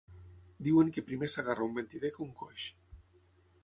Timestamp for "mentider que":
1.79-2.27